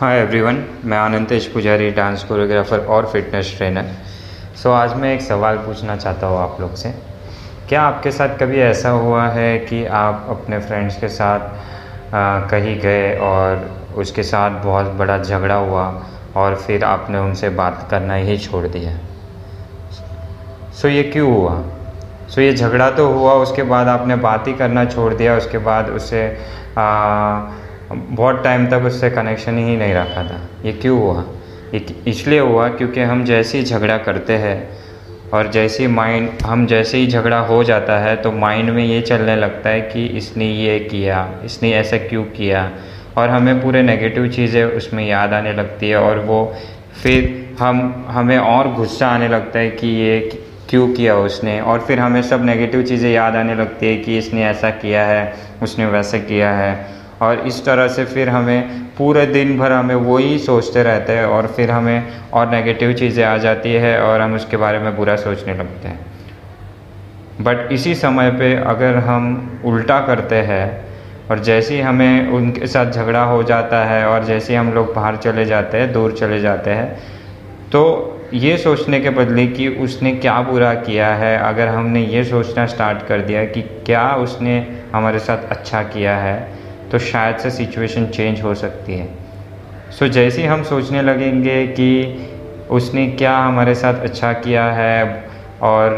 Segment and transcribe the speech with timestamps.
[0.00, 3.84] Hi everyone मैं Anandesh Pujari dance choreographer और fitness trainer
[4.62, 6.90] so आज मैं एक सवाल पूछना चाहता हूँ आप लोग से।
[7.68, 11.40] क्या आपके साथ कभी ऐसा हुआ है कि आप अपने फ्रेंड्स के साथ
[12.14, 13.64] आ, कहीं गए और
[13.96, 16.04] उसके साथ बहुत बड़ा झगड़ा हुआ
[16.36, 18.98] और फिर आपने उनसे बात करना ही छोड़ दिया?
[20.72, 21.62] सो ये क्यों हुआ?
[22.28, 25.88] सो ये झगड़ा तो हुआ उसके बाद आपने बात ही करना छोड़ दिया उसके बाद
[25.88, 26.38] उसे
[27.90, 31.24] बहुत टाइम तक उससे कनेक्शन ही नहीं रखा था। ये क्यों हुआ?
[32.06, 34.56] इसलिए हुआ क्योंकि हम जैसे ही झगड़ा करते हैं
[35.32, 39.00] और जैसे ही माइंड हम जैसे ही झगड़ा हो जाता है तो माइंड में ये
[39.02, 42.70] चलने लगता है कि इसने ये किया, इसने ऐसा क्यों किया?
[43.18, 46.44] और हमें पूरे नेगेटिव चीज़ें उसमें याद आने लगती है और वो
[47.02, 50.18] फिर हम हमें और गुस्सा आने लगता है कि ये
[50.70, 51.60] क्यों किया उसने?
[51.60, 55.34] और फिर हमें सब नेगेटिव चीज़ें याद आने लगती है कि इसने ऐसा किया है,
[55.62, 60.38] उसने वैसे किया है। और इस तरह से फिर हमें पूरे दिन भर हमें वही
[60.38, 64.56] सोचते रहते हैं और फिर हमें और नेगेटिव चीज़ें आ जाती है और हम उसके
[64.56, 66.04] बारे में बुरा सोचने लगते हैं।
[67.40, 70.66] बट इसी समय पे अगर हम उल्टा करते हैं
[71.30, 74.94] और जैसे ही हमें उनके साथ झगड़ा हो जाता है और जैसे ही हम लोग
[74.94, 76.94] बाहर चले जाते हैं, दूर चले जाते हैं
[77.72, 82.66] तो ये सोचने के बदले कि उसने क्या बुरा किया है, अगर हमने ये सोचना
[82.66, 84.56] स्टार्ट कर दिया कि क्या उसने
[84.92, 86.36] हमारे साथ अच्छा किया है
[86.92, 89.08] तो शायद से सिचुएशन चेंज हो सकती है।
[89.90, 91.90] सो so, जैसे ही हम सोचने लगेंगे कि
[92.70, 95.24] उसने क्या हमारे साथ अच्छा किया है
[95.62, 95.94] और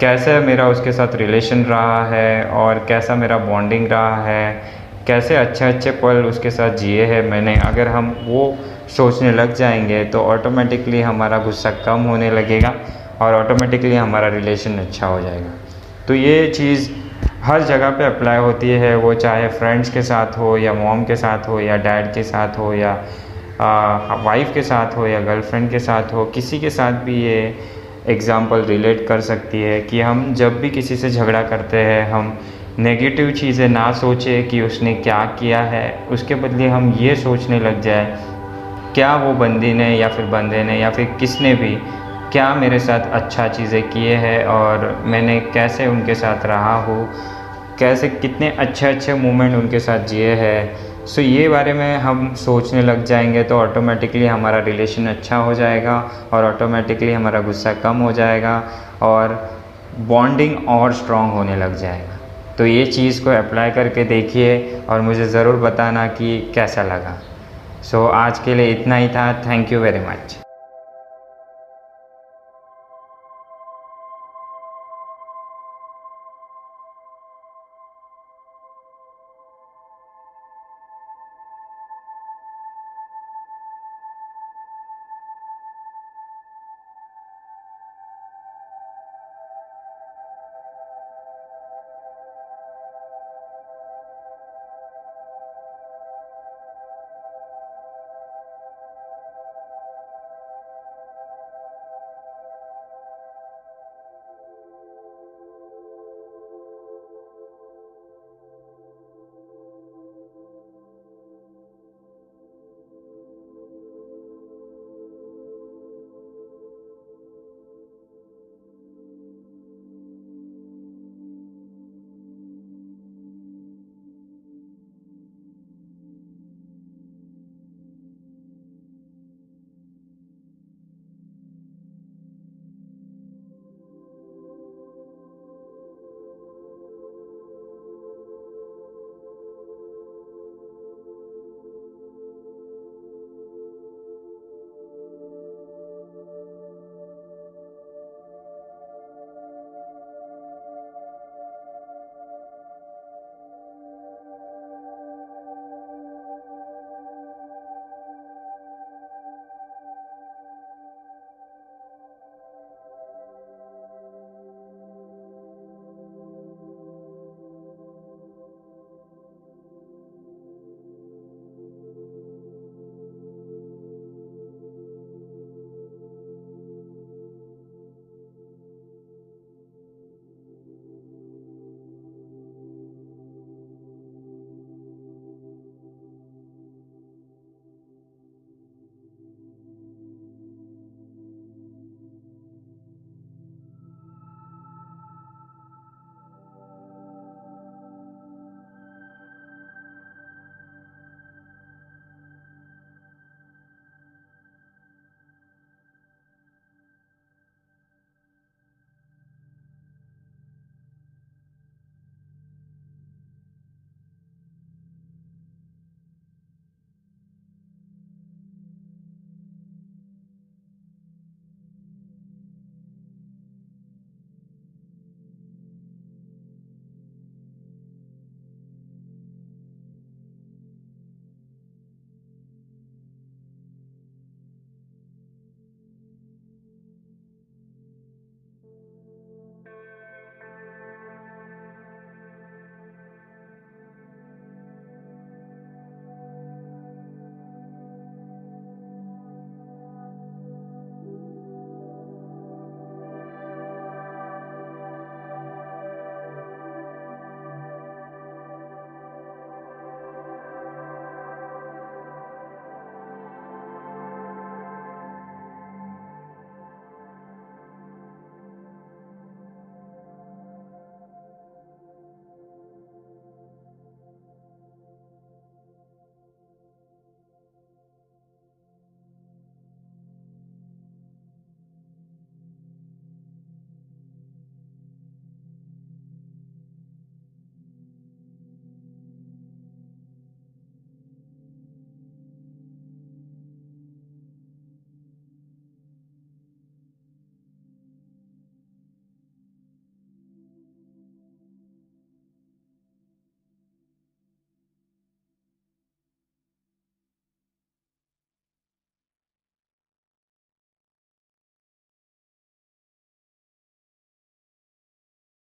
[0.00, 4.62] कैसे मेरा उसके साथ रिलेशन रहा है और कैसा मेरा बॉन्डिंग रहा है
[5.06, 8.58] कैसे अच्छे अच्छे पल उसके साथ जिए हैं मैंने अगर हम वो
[8.96, 12.74] सोचने लग जाएँगे तो ऑटोमेटिकली हमारा गुस्सा कम होने लगेगा
[13.20, 15.50] और ऑटोमेटिकली हमारा रिलेशन अच्छा हो जाएगा।
[16.08, 16.90] तो ये चीज़
[17.44, 21.14] हर जगह पे अप्लाई होती है, वो चाहे फ्रेंड्स के साथ हो या मॉम के
[21.16, 22.92] साथ हो या डैड के साथ हो या
[24.24, 27.54] वाइफ के साथ हो या गर्लफ्रेंड के साथ हो, किसी के साथ भी ये
[28.08, 32.38] एग्ज़ाम्पल रिलेट कर सकती है कि हम जब भी किसी से झगड़ा करते हैं, हम
[32.78, 37.80] नेगेटिव चीज़ें ना सोचें कि उसने क्या किया है, उसके बदले हम ये सोचने लग
[37.80, 38.18] जाए,
[38.94, 41.76] क्या वो बंदी ने या फिर बंदे ने या फिर किसने भी
[42.32, 47.08] क्या मेरे साथ अच्छा चीज़ें किए हैं और मैंने कैसे उनके साथ रहा हूँ?
[47.78, 51.06] कैसे कितने अच्छे अच्छे मोमेंट उनके साथ जिए हैं?
[51.06, 55.96] सो ये बारे में हम सोचने लग जाएँगे तो ऑटोमेटिकली हमारा रिलेशन अच्छा हो जाएगा
[56.32, 58.56] और ऑटोमेटिकली हमारा गुस्सा कम हो जाएगा
[59.02, 59.34] और
[59.98, 62.18] बॉन्डिंग और स्ट्रॉन्ग होने लग जाएगा।
[62.58, 67.18] तो ये चीज़ को अप्लाई करके देखिए और मुझे ज़रूर बताना कि कैसा लगा।
[67.82, 70.38] सो so, आज के लिए इतना ही था। Thank you very much